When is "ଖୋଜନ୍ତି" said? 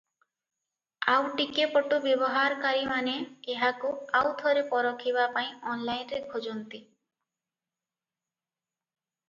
6.33-6.83